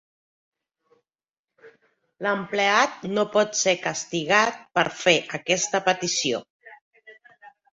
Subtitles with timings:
[2.27, 6.43] L'empleat no pot ser castigat per fer aquesta petició.